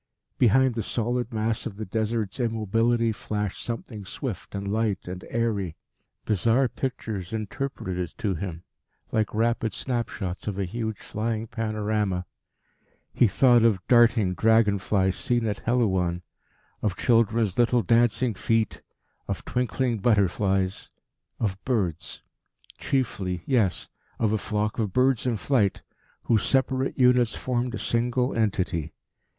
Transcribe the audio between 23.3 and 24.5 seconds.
yes, of a